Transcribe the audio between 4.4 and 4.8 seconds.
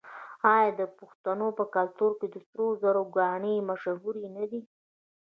دي؟